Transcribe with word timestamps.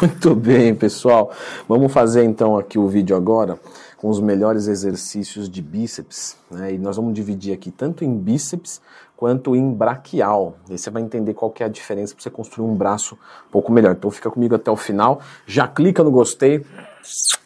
Muito 0.00 0.34
bem, 0.36 0.74
pessoal. 0.76 1.32
Vamos 1.68 1.92
fazer 1.92 2.22
então 2.22 2.56
aqui 2.56 2.78
o 2.78 2.86
vídeo 2.86 3.16
agora 3.16 3.58
com 3.96 4.08
os 4.08 4.20
melhores 4.20 4.68
exercícios 4.68 5.50
de 5.50 5.60
bíceps. 5.60 6.36
Né? 6.48 6.74
E 6.74 6.78
nós 6.78 6.96
vamos 6.96 7.12
dividir 7.14 7.52
aqui 7.52 7.70
tanto 7.70 8.04
em 8.04 8.16
bíceps 8.16 8.80
quanto 9.16 9.56
em 9.56 9.72
braquial. 9.72 10.54
Aí 10.70 10.78
você 10.78 10.88
vai 10.88 11.02
entender 11.02 11.34
qual 11.34 11.50
que 11.50 11.64
é 11.64 11.66
a 11.66 11.68
diferença 11.68 12.14
para 12.14 12.22
você 12.22 12.30
construir 12.30 12.64
um 12.64 12.76
braço 12.76 13.16
um 13.48 13.50
pouco 13.50 13.72
melhor. 13.72 13.92
Então 13.92 14.08
fica 14.10 14.30
comigo 14.30 14.54
até 14.54 14.70
o 14.70 14.76
final. 14.76 15.20
Já 15.46 15.66
clica 15.66 16.04
no 16.04 16.12
gostei. 16.12 16.64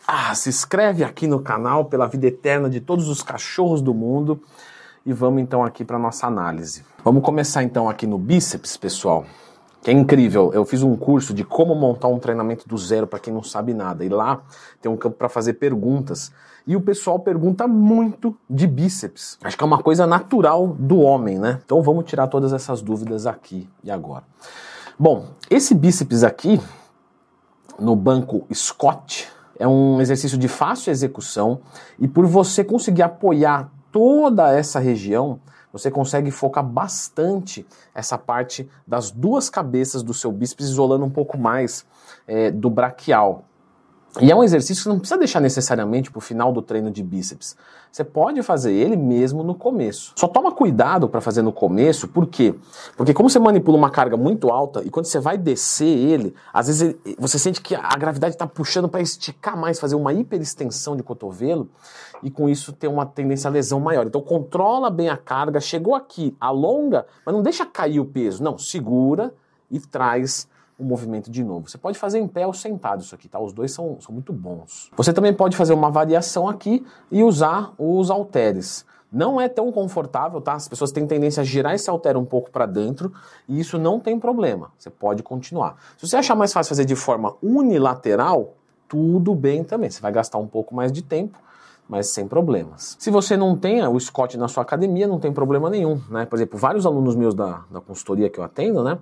Ah, 0.07 0.35
se 0.35 0.51
inscreve 0.51 1.05
aqui 1.05 1.27
no 1.27 1.41
canal 1.41 1.87
pela 1.87 2.07
vida 2.07 2.27
eterna 2.27 2.69
de 2.69 2.81
todos 2.81 3.09
os 3.09 3.23
cachorros 3.23 3.81
do 3.81 3.95
mundo. 3.95 4.43
E 5.07 5.13
vamos 5.13 5.41
então 5.41 5.65
aqui 5.65 5.87
para 5.87 5.99
nossa 5.99 6.27
análise. 6.27 6.85
Vamos 7.03 7.23
começar 7.23 7.63
então 7.63 7.89
aqui 7.89 8.07
no 8.07 8.19
bíceps, 8.19 8.77
pessoal 8.77 9.25
que 9.87 9.91
é 9.93 9.95
incrível. 9.95 10.51
Eu 10.53 10.65
fiz 10.65 10.83
um 10.83 10.97
curso 10.97 11.33
de 11.33 11.45
como 11.45 11.73
montar 11.73 12.09
um 12.09 12.19
treinamento 12.19 12.69
do 12.69 12.77
zero 12.77 13.07
para 13.07 13.21
quem 13.21 13.33
não 13.33 13.45
sabe 13.45 13.73
nada. 13.73 14.05
E 14.05 14.09
lá 14.09 14.43
tem 14.83 14.91
um 14.91 14.97
campo 14.97 15.17
para 15.17 15.29
fazer 15.29 15.53
perguntas. 15.53 16.33
E 16.67 16.75
o 16.75 16.81
pessoal 16.81 17.21
pergunta 17.21 17.69
muito 17.69 18.37
de 18.51 18.67
bíceps. 18.67 19.39
Acho 19.45 19.57
que 19.57 19.63
é 19.63 19.65
uma 19.65 19.81
coisa 19.81 20.05
natural 20.05 20.67
do 20.77 20.99
homem, 20.99 21.39
né? 21.39 21.61
Então 21.65 21.81
vamos 21.83 22.05
tirar 22.05 22.27
todas 22.27 22.53
essas 22.53 22.83
dúvidas 22.83 23.29
aqui 23.29 23.69
e 23.85 23.89
agora. 23.89 24.25
Bom, 24.99 25.29
esse 25.49 25.73
bíceps 25.73 26.25
aqui, 26.25 26.61
no 27.79 27.95
banco 27.95 28.45
Scott, 28.53 29.29
é 29.57 29.69
um 29.69 30.01
exercício 30.01 30.37
de 30.37 30.49
fácil 30.49 30.91
execução 30.91 31.61
e 31.97 32.09
por 32.09 32.27
você 32.27 32.65
conseguir 32.65 33.03
apoiar 33.03 33.71
toda 33.93 34.53
essa 34.53 34.81
região, 34.81 35.39
você 35.77 35.91
consegue 35.91 36.31
focar 36.31 36.65
bastante 36.65 37.67
essa 37.95 38.17
parte 38.17 38.69
das 38.87 39.11
duas 39.11 39.51
cabeças 39.51 40.03
do 40.03 40.15
seu 40.15 40.33
bíceps, 40.33 40.67
isolando 40.67 41.05
um 41.05 41.11
pouco 41.11 41.37
mais 41.37 41.85
é, 42.27 42.51
do 42.51 42.71
braquial. 42.71 43.45
E 44.21 44.31
é 44.31 44.35
um 44.35 44.43
exercício 44.43 44.77
que 44.77 44.83
você 44.85 44.89
não 44.89 44.99
precisa 44.99 45.19
deixar 45.19 45.41
necessariamente 45.41 46.11
para 46.11 46.19
o 46.19 46.23
final 46.23 46.51
do 46.51 46.63
treino 46.63 46.91
de 46.91 47.03
bíceps. 47.03 47.57
Você 47.93 48.03
pode 48.03 48.43
fazer 48.43 48.73
ele 48.73 48.97
mesmo 48.97 49.43
no 49.43 49.55
começo. 49.55 50.13
Só 50.17 50.27
toma 50.27 50.53
cuidado 50.53 51.09
para 51.09 51.21
fazer 51.21 51.43
no 51.43 51.53
começo, 51.53 52.09
por 52.09 52.27
quê? 52.27 52.55
Porque 52.97 53.13
como 53.13 53.29
você 53.29 53.39
manipula 53.39 53.77
uma 53.77 53.91
carga 53.91 54.17
muito 54.17 54.49
alta 54.51 54.83
e 54.85 54.91
quando 54.91 55.07
você 55.07 55.21
vai 55.21 55.37
descer 55.37 55.87
ele, 55.87 56.35
às 56.53 56.67
vezes 56.67 56.95
você 57.19 57.39
sente 57.39 57.61
que 57.61 57.75
a 57.75 57.97
gravidade 57.97 58.35
está 58.35 58.47
puxando 58.47 58.89
para 58.89 59.01
esticar 59.01 59.57
mais, 59.57 59.79
fazer 59.79 59.95
uma 59.95 60.13
hiperextensão 60.13 60.97
de 60.97 61.03
cotovelo 61.03 61.69
e 62.23 62.31
com 62.31 62.49
isso 62.49 62.73
ter 62.73 62.89
uma 62.89 63.05
tendência 63.05 63.49
à 63.49 63.51
lesão 63.51 63.81
maior. 63.81 64.07
Então 64.07 64.21
controla 64.21 64.91
bem 64.91 65.11
a 65.11 65.17
carga, 65.17 65.61
chegou 65.61 65.95
aqui, 65.95 66.35
alonga, 66.41 67.07
mas 67.25 67.35
não 67.35 67.43
deixa 67.43 67.67
cair 67.67 68.01
o 68.01 68.05
peso. 68.05 68.43
Não, 68.43 68.57
segura 68.57 69.35
e 69.71 69.79
traz 69.81 70.49
o 70.79 70.85
movimento 70.85 71.31
de 71.31 71.43
novo. 71.43 71.69
Você 71.69 71.79
pode 71.79 71.99
fazer 71.99 72.19
em 72.19 72.29
pé 72.29 72.47
ou 72.47 72.53
sentado 72.53 73.01
isso 73.01 73.15
aqui, 73.15 73.29
tá? 73.29 73.41
Os 73.41 73.53
dois 73.53 73.73
são, 73.73 73.99
são 74.01 74.13
muito 74.13 74.33
bons. 74.33 74.91
Você 74.97 75.13
também 75.13 75.33
pode 75.33 75.57
fazer 75.57 75.73
uma 75.73 75.91
variação 75.91 76.49
aqui 76.49 76.85
e 77.11 77.23
usar 77.23 77.73
os 77.79 78.11
halteres. 78.11 78.85
Não 79.11 79.41
é 79.41 79.49
tão 79.49 79.73
confortável, 79.73 80.41
tá? 80.41 80.55
As 80.55 80.69
pessoas 80.69 80.93
têm 80.93 81.07
tendência 81.07 81.41
a 81.41 81.45
girar 81.45 81.75
esse 81.75 81.89
halter 81.89 82.17
um 82.17 82.25
pouco 82.25 82.51
para 82.51 82.67
dentro 82.67 83.13
e 83.49 83.59
isso 83.59 83.79
não 83.79 83.99
tem 83.99 84.19
problema. 84.19 84.71
Você 84.77 84.91
pode 84.91 85.23
continuar. 85.23 85.77
Se 85.97 86.07
você 86.07 86.17
achar 86.17 86.35
mais 86.35 86.53
fácil 86.53 86.69
fazer 86.69 86.85
de 86.85 86.97
forma 86.97 87.35
unilateral, 87.43 88.55
tudo 88.87 89.35
bem 89.35 89.65
também. 89.65 89.89
Você 89.89 90.01
vai 90.01 90.13
gastar 90.13 90.39
um 90.39 90.47
pouco 90.47 90.75
mais 90.75 90.93
de 90.93 91.03
tempo, 91.03 91.39
mas 91.89 92.09
sem 92.09 92.29
problemas. 92.29 92.97
Se 92.99 93.11
você 93.11 93.37
não 93.37 93.57
tem 93.57 93.83
o 93.87 93.99
Scott 93.99 94.37
na 94.37 94.49
sua 94.49 94.63
academia, 94.63 95.07
não 95.07 95.19
tem 95.19 95.33
problema 95.33 95.71
nenhum, 95.71 96.01
né? 96.11 96.27
Por 96.27 96.37
exemplo, 96.37 96.59
vários 96.59 96.85
alunos 96.85 97.15
meus 97.15 97.35
da, 97.35 97.65
da 97.71 97.81
consultoria 97.81 98.29
que 98.29 98.39
eu 98.39 98.45
atendo, 98.45 98.83
né? 98.85 98.99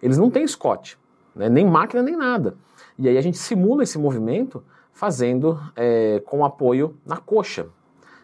Eles 0.00 0.18
não 0.18 0.30
têm 0.30 0.46
Scott 0.46 0.96
né? 1.34 1.48
nem 1.48 1.66
máquina 1.66 2.02
nem 2.02 2.16
nada. 2.16 2.54
E 2.98 3.08
aí 3.08 3.16
a 3.16 3.20
gente 3.20 3.38
simula 3.38 3.82
esse 3.82 3.98
movimento 3.98 4.62
fazendo 4.92 5.60
é, 5.76 6.20
com 6.26 6.44
apoio 6.44 6.96
na 7.06 7.16
coxa, 7.16 7.66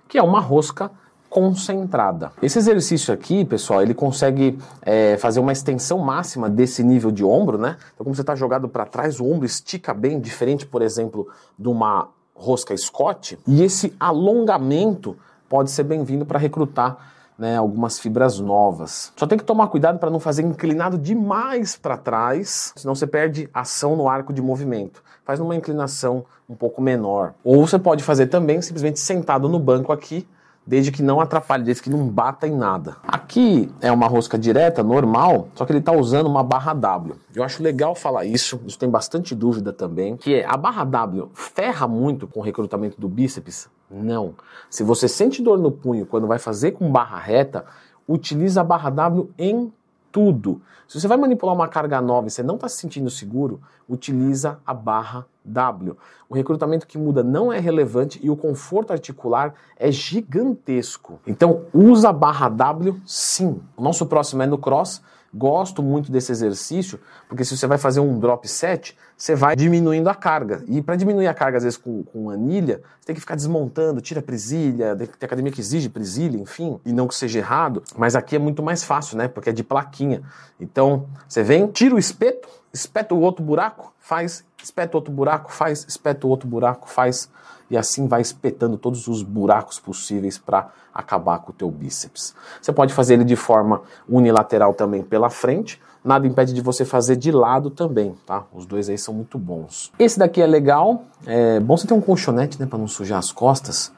que 0.08 0.19
é 0.19 0.22
uma 0.22 0.41
rosca 0.41 0.91
concentrada. 1.30 2.33
Esse 2.40 2.58
exercício 2.58 3.12
aqui, 3.12 3.45
pessoal, 3.45 3.83
ele 3.83 3.95
consegue 3.95 4.56
é, 4.83 5.17
fazer 5.17 5.40
uma 5.40 5.52
extensão 5.52 5.98
máxima 5.98 6.48
desse 6.48 6.83
nível 6.84 7.11
de 7.11 7.24
ombro, 7.24 7.58
né? 7.58 7.77
Então, 7.92 8.05
como 8.05 8.14
você 8.14 8.20
está 8.20 8.36
jogado 8.36 8.68
para 8.68 8.86
trás, 8.86 9.18
o 9.18 9.27
ombro 9.27 9.45
estica 9.45 9.92
bem, 9.92 10.20
diferente, 10.20 10.64
por 10.64 10.80
exemplo, 10.80 11.29
de 11.58 11.68
uma 11.68 12.08
rosca 12.34 12.77
Scott. 12.77 13.39
E 13.46 13.62
esse 13.62 13.95
alongamento 13.98 15.17
pode 15.48 15.70
ser 15.70 15.83
bem-vindo 15.84 16.24
para 16.24 16.39
recrutar 16.39 17.14
né, 17.39 17.56
algumas 17.56 17.98
fibras 17.98 18.39
novas. 18.39 19.12
Só 19.17 19.27
tem 19.27 19.39
que 19.39 19.45
tomar 19.45 19.68
cuidado 19.68 19.98
para 19.98 20.11
não 20.11 20.20
fazer 20.20 20.42
inclinado 20.42 20.96
demais 20.96 21.77
para 21.77 21.96
trás, 21.96 22.72
senão 22.77 22.95
você 22.95 23.06
perde 23.06 23.48
ação 23.52 23.96
no 23.96 24.08
arco 24.08 24.33
de 24.33 24.40
movimento. 24.40 25.02
Faz 25.24 25.39
numa 25.40 25.56
inclinação 25.56 26.24
um 26.48 26.55
pouco 26.55 26.80
menor. 26.80 27.34
Ou 27.42 27.67
você 27.67 27.78
pode 27.78 28.02
fazer 28.02 28.27
também 28.27 28.61
simplesmente 28.62 29.00
sentado 29.00 29.48
no 29.48 29.58
banco 29.58 29.92
aqui, 29.92 30.27
desde 30.67 30.91
que 30.91 31.02
não 31.02 31.20
atrapalhe, 31.20 31.64
desde 31.64 31.83
que 31.83 31.91
não 31.91 32.08
bata 32.08 32.47
em 32.47 32.57
nada. 32.57 32.97
Aqui 33.07 33.70
é 33.80 33.92
uma 33.92 34.07
rosca 34.07 34.39
direta, 34.39 34.83
normal, 34.83 35.48
só 35.55 35.64
que 35.64 35.73
ele 35.73 35.80
está 35.80 35.92
usando 35.92 36.27
uma 36.27 36.42
barra 36.42 36.73
W. 36.73 37.17
Eu 37.35 37.45
acho 37.45 37.63
legal 37.63 37.95
falar 37.95 38.25
isso, 38.25 38.61
isso 38.67 38.79
tem 38.79 38.89
bastante 38.89 39.35
dúvida 39.35 39.73
também, 39.73 40.17
que 40.17 40.35
é 40.35 40.47
a 40.47 40.57
barra 40.57 40.85
W 40.85 41.30
ferra 41.35 41.86
muito 41.86 42.27
com 42.27 42.41
o 42.41 42.42
recrutamento 42.42 43.01
do 43.01 43.08
bíceps? 43.08 43.69
Não. 43.91 44.35
Se 44.70 44.83
você 44.83 45.07
sente 45.07 45.42
dor 45.42 45.58
no 45.58 45.70
punho 45.70 46.07
quando 46.07 46.27
vai 46.27 46.39
fazer 46.39 46.73
com 46.73 46.91
barra 46.91 47.19
reta, 47.19 47.64
utiliza 48.08 48.61
a 48.61 48.64
barra 48.64 48.91
W 48.91 49.30
em 49.39 49.73
tudo. 50.11 50.63
Se 50.86 51.01
você 51.01 51.08
vai 51.08 51.17
manipular 51.17 51.55
uma 51.55 51.69
carga 51.69 52.01
nova 52.01 52.29
e 52.29 52.30
você 52.30 52.42
não 52.42 52.55
está 52.55 52.69
se 52.69 52.77
sentindo 52.77 53.11
seguro, 53.11 53.61
utiliza 53.89 54.58
a 54.67 54.74
barra 54.74 55.27
W. 55.44 55.96
O 56.28 56.34
recrutamento 56.34 56.86
que 56.86 56.98
muda 56.98 57.22
não 57.22 57.52
é 57.52 57.58
relevante 57.58 58.18
e 58.22 58.30
o 58.30 58.36
conforto 58.36 58.92
articular 58.92 59.55
é 59.77 59.90
gigantesco. 59.90 61.20
Então 61.27 61.62
usa 61.72 62.08
a 62.08 62.12
barra 62.12 62.48
W 62.48 63.00
sim. 63.06 63.60
O 63.77 63.82
nosso 63.82 64.06
próximo 64.06 64.42
é 64.42 64.46
no 64.46 64.58
cross 64.58 65.02
Gosto 65.36 65.82
muito 65.82 66.12
desse 66.12 66.30
exercício, 66.30 67.00
porque 67.28 67.44
se 67.44 67.56
você 67.56 67.66
vai 67.66 67.77
fazer 67.77 67.98
um 67.98 68.20
drop 68.20 68.46
set, 68.46 68.96
você 69.16 69.34
vai 69.34 69.56
diminuindo 69.56 70.08
a 70.08 70.14
carga. 70.14 70.62
E 70.68 70.80
para 70.80 70.94
diminuir 70.94 71.27
a 71.27 71.34
carga, 71.34 71.56
às 71.56 71.64
vezes, 71.64 71.76
com, 71.76 72.05
com 72.05 72.30
anilha, 72.30 72.80
você 73.00 73.06
tem 73.06 73.14
que 73.16 73.20
ficar 73.20 73.34
desmontando, 73.34 74.00
tira 74.00 74.22
presilha, 74.22 74.94
tem 74.94 75.08
academia 75.20 75.50
que 75.50 75.61
exige 75.61 75.88
presilha, 75.88 76.38
enfim, 76.38 76.78
e 76.86 76.92
não 76.92 77.08
que 77.08 77.16
seja 77.16 77.40
errado. 77.40 77.82
Mas 77.98 78.14
aqui 78.14 78.36
é 78.36 78.38
muito 78.38 78.62
mais 78.62 78.84
fácil, 78.84 79.18
né? 79.18 79.26
Porque 79.26 79.50
é 79.50 79.52
de 79.52 79.64
plaquinha. 79.64 80.22
Então, 80.61 81.08
você 81.28 81.42
vem, 81.42 81.66
tira 81.66 81.96
o 81.96 81.98
espeto, 81.98 82.48
espeta 82.74 83.14
o 83.14 83.20
outro 83.20 83.42
buraco, 83.45 83.95
faz, 84.01 84.45
espeta 84.62 84.96
outro 84.96 85.12
buraco, 85.12 85.52
faz, 85.52 85.86
espeta 85.89 86.27
o 86.27 86.30
outro 86.30 86.48
buraco, 86.48 86.89
faz 86.89 87.30
e 87.70 87.77
assim 87.77 88.07
vai 88.07 88.20
espetando 88.20 88.77
todos 88.77 89.07
os 89.07 89.23
buracos 89.23 89.79
possíveis 89.79 90.36
para 90.36 90.68
acabar 90.92 91.39
com 91.39 91.51
o 91.51 91.55
teu 91.55 91.70
bíceps. 91.70 92.35
Você 92.61 92.73
pode 92.73 92.92
fazer 92.92 93.14
ele 93.14 93.24
de 93.24 93.36
forma 93.36 93.83
unilateral 94.08 94.74
também 94.74 95.02
pela 95.02 95.30
frente, 95.30 95.80
nada 96.05 96.27
impede 96.27 96.52
de 96.52 96.61
você 96.61 96.85
fazer 96.85 97.17
de 97.17 97.33
lado 97.33 97.70
também, 97.70 98.14
tá? 98.27 98.45
Os 98.52 98.67
dois 98.67 98.89
aí 98.89 98.98
são 98.98 99.14
muito 99.14 99.39
bons. 99.39 99.91
Esse 99.98 100.18
daqui 100.18 100.42
é 100.42 100.46
legal, 100.46 101.05
é 101.27 101.58
bom 101.61 101.77
você 101.77 101.86
ter 101.86 101.95
um 101.95 102.01
colchonete, 102.01 102.61
né, 102.61 102.67
para 102.67 102.79
não 102.79 102.89
sujar 102.89 103.18
as 103.18 103.33
costas. 103.33 103.92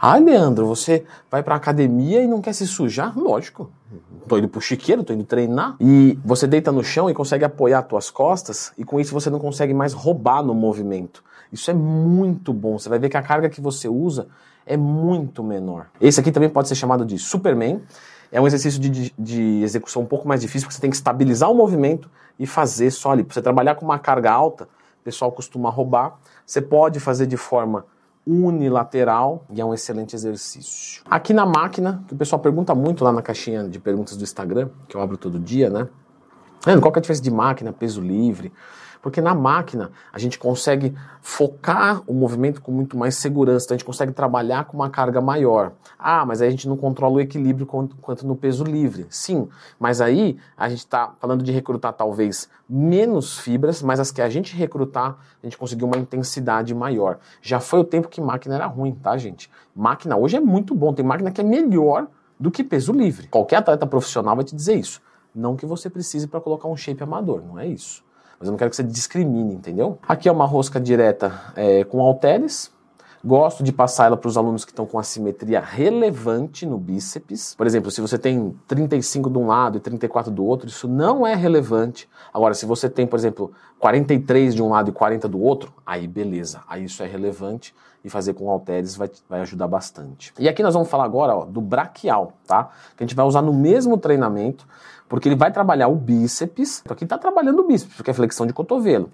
Ah, 0.00 0.16
Leandro, 0.16 0.66
você 0.66 1.04
vai 1.30 1.42
para 1.42 1.54
academia 1.54 2.22
e 2.22 2.26
não 2.26 2.40
quer 2.40 2.52
se 2.52 2.66
sujar? 2.66 3.18
Lógico. 3.18 3.70
Tô 4.28 4.36
indo 4.36 4.48
pro 4.48 4.60
chiqueiro, 4.60 5.04
tô 5.04 5.12
indo 5.12 5.24
treinar. 5.24 5.76
E 5.80 6.18
você 6.24 6.46
deita 6.46 6.72
no 6.72 6.82
chão 6.82 7.08
e 7.08 7.14
consegue 7.14 7.44
apoiar 7.44 7.80
as 7.80 7.86
tuas 7.86 8.10
costas 8.10 8.72
e 8.76 8.84
com 8.84 8.98
isso 9.00 9.14
você 9.14 9.30
não 9.30 9.38
consegue 9.38 9.72
mais 9.72 9.92
roubar 9.92 10.42
no 10.42 10.54
movimento. 10.54 11.22
Isso 11.52 11.70
é 11.70 11.74
muito 11.74 12.52
bom. 12.52 12.78
Você 12.78 12.88
vai 12.88 12.98
ver 12.98 13.08
que 13.08 13.16
a 13.16 13.22
carga 13.22 13.48
que 13.48 13.60
você 13.60 13.88
usa 13.88 14.28
é 14.66 14.76
muito 14.76 15.42
menor. 15.42 15.86
Esse 16.00 16.20
aqui 16.20 16.32
também 16.32 16.48
pode 16.48 16.68
ser 16.68 16.74
chamado 16.74 17.04
de 17.04 17.18
Superman. 17.18 17.80
É 18.32 18.40
um 18.40 18.46
exercício 18.46 18.80
de, 18.80 19.12
de, 19.16 19.62
execução 19.62 20.02
um 20.02 20.06
pouco 20.06 20.26
mais 20.26 20.40
difícil, 20.40 20.66
porque 20.66 20.74
você 20.74 20.80
tem 20.80 20.90
que 20.90 20.96
estabilizar 20.96 21.50
o 21.50 21.54
movimento 21.54 22.10
e 22.38 22.46
fazer 22.46 22.90
só 22.90 23.12
ali. 23.12 23.22
Para 23.22 23.34
você 23.34 23.42
trabalhar 23.42 23.76
com 23.76 23.84
uma 23.84 23.98
carga 23.98 24.32
alta, 24.32 24.64
o 24.64 25.04
pessoal 25.04 25.30
costuma 25.30 25.70
roubar. 25.70 26.18
Você 26.44 26.60
pode 26.60 26.98
fazer 26.98 27.26
de 27.26 27.36
forma 27.36 27.86
unilateral 28.26 29.44
e 29.50 29.60
é 29.60 29.64
um 29.64 29.72
excelente 29.72 30.16
exercício. 30.16 31.02
Aqui 31.08 31.32
na 31.32 31.46
máquina, 31.46 32.02
que 32.08 32.14
o 32.14 32.16
pessoal 32.16 32.40
pergunta 32.40 32.74
muito 32.74 33.04
lá 33.04 33.12
na 33.12 33.22
caixinha 33.22 33.68
de 33.68 33.78
perguntas 33.78 34.16
do 34.16 34.24
Instagram, 34.24 34.68
que 34.88 34.96
eu 34.96 35.00
abro 35.00 35.16
todo 35.16 35.38
dia, 35.38 35.70
né? 35.70 35.88
Qual 36.80 36.90
que 36.90 36.98
é 36.98 37.00
a 37.00 37.02
diferença 37.02 37.22
de 37.22 37.30
máquina, 37.30 37.72
peso 37.72 38.00
livre? 38.00 38.52
Porque 39.02 39.20
na 39.20 39.34
máquina 39.34 39.90
a 40.12 40.18
gente 40.18 40.38
consegue 40.38 40.94
focar 41.20 42.02
o 42.06 42.14
movimento 42.14 42.60
com 42.60 42.70
muito 42.70 42.96
mais 42.96 43.16
segurança, 43.16 43.66
então 43.66 43.74
a 43.74 43.78
gente 43.78 43.86
consegue 43.86 44.12
trabalhar 44.12 44.64
com 44.64 44.76
uma 44.76 44.88
carga 44.90 45.20
maior. 45.20 45.72
Ah, 45.98 46.24
mas 46.24 46.40
aí 46.40 46.48
a 46.48 46.50
gente 46.50 46.68
não 46.68 46.76
controla 46.76 47.16
o 47.16 47.20
equilíbrio 47.20 47.66
quanto 47.66 48.26
no 48.26 48.36
peso 48.36 48.64
livre. 48.64 49.06
Sim, 49.10 49.48
mas 49.78 50.00
aí 50.00 50.38
a 50.56 50.68
gente 50.68 50.78
está 50.78 51.12
falando 51.18 51.42
de 51.42 51.52
recrutar 51.52 51.92
talvez 51.92 52.48
menos 52.68 53.38
fibras, 53.38 53.82
mas 53.82 54.00
as 54.00 54.10
que 54.10 54.20
a 54.20 54.28
gente 54.28 54.54
recrutar, 54.56 55.18
a 55.42 55.46
gente 55.46 55.58
conseguiu 55.58 55.86
uma 55.86 55.96
intensidade 55.96 56.74
maior. 56.74 57.18
Já 57.40 57.60
foi 57.60 57.80
o 57.80 57.84
tempo 57.84 58.08
que 58.08 58.20
máquina 58.20 58.56
era 58.56 58.66
ruim, 58.66 58.92
tá, 58.94 59.16
gente? 59.16 59.50
Máquina 59.74 60.16
hoje 60.16 60.36
é 60.36 60.40
muito 60.40 60.74
bom, 60.74 60.92
tem 60.92 61.04
máquina 61.04 61.30
que 61.30 61.40
é 61.40 61.44
melhor 61.44 62.06
do 62.38 62.50
que 62.50 62.62
peso 62.62 62.92
livre. 62.92 63.28
Qualquer 63.28 63.56
atleta 63.56 63.86
profissional 63.86 64.36
vai 64.36 64.44
te 64.44 64.54
dizer 64.54 64.74
isso. 64.74 65.00
Não 65.34 65.56
que 65.56 65.66
você 65.66 65.90
precise 65.90 66.26
para 66.26 66.40
colocar 66.40 66.68
um 66.68 66.76
shape 66.76 67.02
amador, 67.02 67.42
não 67.42 67.58
é 67.58 67.66
isso. 67.66 68.04
Mas 68.38 68.48
eu 68.48 68.52
não 68.52 68.58
quero 68.58 68.70
que 68.70 68.76
você 68.76 68.82
discrimine, 68.82 69.54
entendeu? 69.54 69.98
Aqui 70.06 70.28
é 70.28 70.32
uma 70.32 70.46
rosca 70.46 70.80
direta 70.80 71.32
é, 71.54 71.84
com 71.84 72.00
halteres, 72.00 72.70
Gosto 73.26 73.64
de 73.64 73.72
passar 73.72 74.06
ela 74.06 74.16
para 74.16 74.28
os 74.28 74.36
alunos 74.36 74.64
que 74.64 74.70
estão 74.70 74.86
com 74.86 75.00
assimetria 75.00 75.58
relevante 75.58 76.64
no 76.64 76.78
bíceps. 76.78 77.56
Por 77.56 77.66
exemplo, 77.66 77.90
se 77.90 78.00
você 78.00 78.16
tem 78.16 78.54
35 78.68 79.28
de 79.28 79.36
um 79.36 79.48
lado 79.48 79.78
e 79.78 79.80
34 79.80 80.30
do 80.30 80.44
outro, 80.44 80.68
isso 80.68 80.86
não 80.86 81.26
é 81.26 81.34
relevante. 81.34 82.08
Agora, 82.32 82.54
se 82.54 82.64
você 82.64 82.88
tem, 82.88 83.04
por 83.04 83.18
exemplo, 83.18 83.50
43 83.80 84.54
de 84.54 84.62
um 84.62 84.68
lado 84.68 84.90
e 84.90 84.92
40 84.92 85.26
do 85.26 85.40
outro, 85.40 85.72
aí 85.84 86.06
beleza, 86.06 86.60
aí 86.68 86.84
isso 86.84 87.02
é 87.02 87.06
relevante 87.06 87.74
e 88.06 88.10
fazer 88.10 88.34
com 88.34 88.48
halteres 88.48 88.94
vai, 88.94 89.10
vai 89.28 89.40
ajudar 89.40 89.66
bastante. 89.66 90.32
E 90.38 90.48
aqui 90.48 90.62
nós 90.62 90.74
vamos 90.74 90.88
falar 90.88 91.04
agora 91.04 91.34
ó, 91.34 91.44
do 91.44 91.60
braquial, 91.60 92.34
tá? 92.46 92.70
Que 92.96 93.02
a 93.02 93.06
gente 93.06 93.16
vai 93.16 93.26
usar 93.26 93.42
no 93.42 93.52
mesmo 93.52 93.98
treinamento, 93.98 94.64
porque 95.08 95.28
ele 95.28 95.34
vai 95.34 95.50
trabalhar 95.50 95.88
o 95.88 95.96
bíceps. 95.96 96.84
Aqui 96.88 97.02
está 97.02 97.18
trabalhando 97.18 97.58
o 97.58 97.66
bíceps, 97.66 97.96
porque 97.96 98.12
é 98.12 98.14
flexão 98.14 98.46
de 98.46 98.52
cotovelo. 98.52 99.10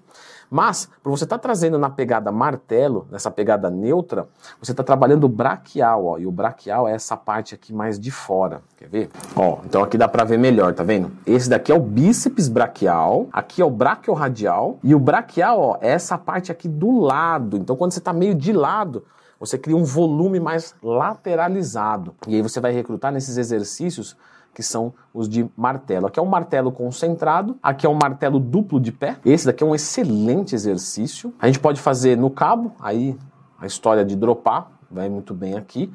Mas, 0.49 0.87
por 1.01 1.09
você 1.09 1.23
estar 1.23 1.39
tá 1.39 1.41
trazendo 1.41 1.79
na 1.79 1.89
pegada 1.89 2.31
martelo, 2.31 3.07
nessa 3.09 3.31
pegada 3.31 3.71
neutra, 3.71 4.27
você 4.61 4.71
está 4.71 4.83
trabalhando 4.83 5.23
o 5.23 5.27
braquial, 5.29 6.05
ó. 6.05 6.17
E 6.19 6.27
o 6.27 6.31
braquial 6.31 6.87
é 6.87 6.93
essa 6.93 7.17
parte 7.17 7.55
aqui 7.55 7.73
mais 7.73 7.99
de 7.99 8.11
fora. 8.11 8.61
Quer 8.77 8.87
ver? 8.87 9.09
Ó, 9.35 9.59
então 9.65 9.81
aqui 9.81 9.97
dá 9.97 10.07
para 10.07 10.23
ver 10.23 10.37
melhor, 10.37 10.73
tá 10.75 10.83
vendo? 10.83 11.11
Esse 11.25 11.49
daqui 11.49 11.71
é 11.71 11.75
o 11.75 11.79
bíceps 11.79 12.47
braquial, 12.47 13.27
aqui 13.33 13.63
é 13.63 13.65
o 13.65 13.69
braquiorradial, 13.71 14.77
e 14.83 14.93
o 14.93 14.99
braquial, 14.99 15.59
ó, 15.59 15.77
é 15.81 15.89
essa 15.89 16.19
parte 16.19 16.51
aqui 16.51 16.67
do 16.67 16.99
lado. 16.99 17.57
Então, 17.57 17.75
quando 17.75 17.91
você 17.91 17.99
está 17.99 18.13
meio 18.13 18.35
de 18.35 18.53
lado, 18.53 18.82
você 19.39 19.57
cria 19.57 19.75
um 19.75 19.83
volume 19.83 20.39
mais 20.39 20.75
lateralizado. 20.81 22.15
E 22.27 22.35
aí 22.35 22.41
você 22.41 22.59
vai 22.59 22.71
recrutar 22.71 23.11
nesses 23.11 23.37
exercícios 23.37 24.15
que 24.53 24.61
são 24.61 24.93
os 25.13 25.27
de 25.27 25.49
martelo. 25.57 26.07
Aqui 26.07 26.19
é 26.19 26.23
um 26.23 26.27
martelo 26.27 26.71
concentrado, 26.71 27.57
aqui 27.61 27.85
é 27.85 27.89
um 27.89 27.97
martelo 28.01 28.39
duplo 28.39 28.79
de 28.79 28.91
pé. 28.91 29.17
Esse 29.25 29.45
daqui 29.45 29.63
é 29.63 29.67
um 29.67 29.73
excelente 29.73 30.53
exercício. 30.53 31.33
A 31.39 31.47
gente 31.47 31.59
pode 31.59 31.81
fazer 31.81 32.15
no 32.15 32.29
cabo, 32.29 32.73
aí 32.79 33.17
a 33.59 33.65
história 33.65 34.05
de 34.05 34.15
dropar 34.15 34.71
vai 34.89 35.09
muito 35.09 35.33
bem 35.33 35.55
aqui. 35.55 35.91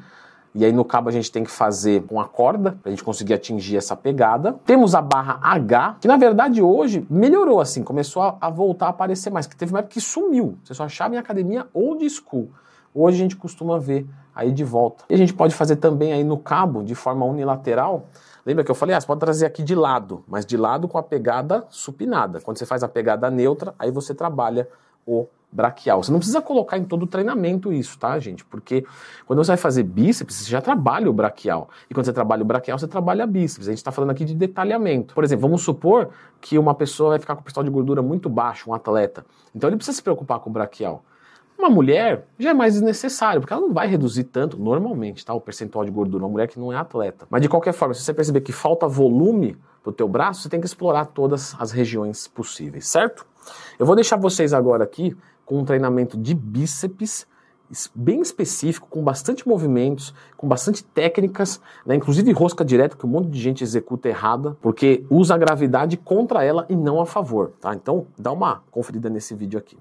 E 0.55 0.65
aí 0.65 0.73
no 0.73 0.85
cabo 0.85 1.09
a 1.09 1.13
gente 1.13 1.31
tem 1.31 1.45
que 1.45 1.51
fazer 1.51 2.03
com 2.03 2.21
a 2.21 2.27
corda 2.27 2.73
para 2.83 2.89
a 2.89 2.91
gente 2.91 3.05
conseguir 3.05 3.35
atingir 3.35 3.77
essa 3.77 3.95
pegada. 3.95 4.57
Temos 4.65 4.95
a 4.95 5.01
barra 5.01 5.39
H, 5.41 5.97
que 6.01 6.09
na 6.09 6.17
verdade 6.17 6.61
hoje 6.61 7.07
melhorou 7.09 7.61
assim, 7.61 7.85
começou 7.85 8.37
a, 8.41 8.51
voltar 8.51 8.87
a 8.87 8.89
aparecer 8.91 9.31
mais, 9.31 9.47
que 9.47 9.55
teve 9.55 9.73
uma 9.73 9.83
que 9.83 10.01
sumiu. 10.01 10.59
Você 10.65 10.75
só 10.75 10.85
achava 10.85 11.15
em 11.15 11.19
academia 11.19 11.67
old 11.73 12.09
school. 12.11 12.51
Hoje 12.95 13.17
a 13.17 13.21
gente 13.21 13.37
costuma 13.37 13.79
ver 13.79 14.07
aí 14.35 14.53
de 14.53 14.65
volta. 14.65 15.05
E 15.09 15.15
a 15.15 15.19
gente 15.19 15.35
pode 15.35 15.55
fazer 15.55 15.77
também 15.77 16.13
aí 16.13 16.25
no 16.25 16.39
cabo 16.39 16.83
de 16.83 16.95
forma 16.95 17.25
unilateral 17.25 18.07
Lembra 18.49 18.65
que 18.65 18.71
eu 18.71 18.75
falei, 18.75 18.97
ah, 18.97 19.01
você 19.01 19.07
pode 19.07 19.21
trazer 19.21 19.45
aqui 19.45 19.63
de 19.63 19.75
lado, 19.75 20.25
mas 20.27 20.47
de 20.47 20.57
lado 20.57 20.89
com 20.89 20.97
a 20.97 21.03
pegada 21.03 21.67
supinada. 21.69 22.41
Quando 22.41 22.57
você 22.57 22.65
faz 22.65 22.83
a 22.83 22.89
pegada 22.89 23.31
neutra, 23.31 23.75
aí 23.79 23.91
você 23.91 24.15
trabalha 24.15 24.67
o 25.07 25.27
braquial. 25.53 26.03
Você 26.03 26.11
não 26.11 26.19
precisa 26.19 26.41
colocar 26.41 26.79
em 26.79 26.85
todo 26.85 27.03
o 27.03 27.07
treinamento 27.07 27.71
isso, 27.71 27.99
tá, 27.99 28.19
gente? 28.19 28.47
Porque 28.47 28.87
quando 29.27 29.45
você 29.45 29.49
vai 29.49 29.59
fazer 29.59 29.83
bíceps, 29.83 30.35
você 30.35 30.51
já 30.51 30.63
trabalha 30.63 31.11
o 31.11 31.13
braquial. 31.13 31.69
E 31.91 31.95
quando 31.95 32.07
você 32.07 32.13
trabalha 32.15 32.43
o 32.43 32.45
braquial, 32.47 32.79
você 32.79 32.89
trabalha 32.89 33.27
bíceps. 33.27 33.69
A 33.69 33.71
gente 33.71 33.81
está 33.81 33.93
falando 33.93 34.13
aqui 34.13 34.25
de 34.25 34.35
detalhamento. 34.35 35.15
Por 35.15 35.25
exemplo, 35.25 35.43
vamos 35.43 35.61
supor 35.61 36.09
que 36.41 36.59
uma 36.59 36.75
pessoa 36.75 37.11
vai 37.11 37.19
ficar 37.19 37.35
com 37.35 37.43
o 37.43 37.45
percentual 37.45 37.65
de 37.65 37.71
gordura 37.71 38.01
muito 38.01 38.31
baixo, 38.31 38.71
um 38.71 38.73
atleta. 38.73 39.27
Então 39.55 39.69
ele 39.69 39.77
precisa 39.77 39.95
se 39.95 40.03
preocupar 40.03 40.41
com 40.41 40.49
o 40.49 40.53
braquial. 40.55 41.05
Uma 41.59 41.69
mulher 41.69 42.25
já 42.39 42.51
é 42.51 42.55
mais 42.55 42.75
desnecessário, 42.75 43.41
porque 43.41 43.53
ela 43.53 43.63
não 43.63 43.75
vai 43.75 43.89
reduzir 43.89 44.23
tanto, 44.23 44.57
normalmente, 44.57 45.27
tá? 45.27 45.35
O 45.35 45.41
percentual 45.41 45.85
de 45.85 45.91
gordura, 45.91 46.23
uma 46.23 46.31
mulher 46.31 46.47
que 46.47 46.57
não 46.57 46.73
é 46.73 46.77
atleta. 46.77 47.27
Mas 47.29 47.43
de 47.43 47.49
qualquer 47.49 47.73
forma, 47.73 47.93
se 47.95 48.03
você 48.03 48.15
perceber 48.15 48.43
que 48.43 48.53
falta 48.53 48.87
volume 48.87 49.57
pro 49.83 49.93
teu 49.93 50.07
braço, 50.07 50.43
você 50.43 50.49
tem 50.49 50.61
que 50.61 50.67
explorar 50.67 51.07
todas 51.07 51.57
as 51.59 51.73
regiões 51.73 52.29
possíveis, 52.29 52.87
certo? 52.87 53.27
Eu 53.77 53.85
vou 53.85 53.97
deixar 53.97 54.17
vocês 54.17 54.55
agora 54.55 54.85
aqui 54.85 55.17
com 55.45 55.59
um 55.59 55.65
treinamento 55.65 56.17
de 56.17 56.33
bíceps 56.33 57.27
bem 57.93 58.21
específico, 58.21 58.87
com 58.89 59.03
bastante 59.03 59.47
movimentos, 59.47 60.15
com 60.37 60.47
bastante 60.47 60.85
técnicas, 60.85 61.61
né? 61.85 61.97
inclusive 61.97 62.31
rosca 62.33 62.65
direta, 62.65 62.97
que 62.97 63.05
um 63.05 63.09
monte 63.09 63.29
de 63.31 63.41
gente 63.41 63.65
executa 63.65 64.09
errada, 64.09 64.57
porque 64.63 65.05
usa 65.11 65.35
a 65.35 65.39
gravidade 65.39 65.97
contra 65.97 66.45
ela 66.45 66.65
e 66.69 66.77
não 66.77 67.01
a 67.01 67.05
favor, 67.05 67.53
tá? 67.61 67.75
Então, 67.75 68.07
dá 68.17 68.31
uma 68.31 68.63
conferida 68.71 69.11
nesse 69.11 69.35
vídeo 69.35 69.59
aqui. 69.59 69.77